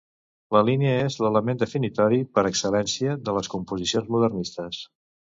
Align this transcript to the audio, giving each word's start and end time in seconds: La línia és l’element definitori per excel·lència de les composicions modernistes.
La 0.55 0.61
línia 0.67 0.93
és 1.09 1.17
l’element 1.25 1.59
definitori 1.63 2.17
per 2.37 2.43
excel·lència 2.51 3.13
de 3.27 3.35
les 3.35 3.51
composicions 3.57 4.09
modernistes. 4.17 4.81